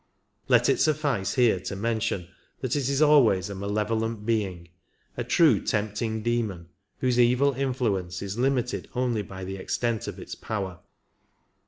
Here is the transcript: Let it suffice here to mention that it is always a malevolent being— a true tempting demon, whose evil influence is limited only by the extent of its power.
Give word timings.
Let 0.47 0.67
it 0.67 0.79
suffice 0.79 1.35
here 1.35 1.59
to 1.59 1.75
mention 1.75 2.27
that 2.61 2.75
it 2.75 2.89
is 2.89 3.03
always 3.03 3.51
a 3.51 3.53
malevolent 3.53 4.25
being— 4.25 4.69
a 5.15 5.23
true 5.23 5.61
tempting 5.63 6.23
demon, 6.23 6.69
whose 7.01 7.19
evil 7.19 7.53
influence 7.53 8.23
is 8.23 8.35
limited 8.35 8.89
only 8.95 9.21
by 9.21 9.43
the 9.43 9.57
extent 9.57 10.07
of 10.07 10.17
its 10.17 10.33
power. 10.33 10.79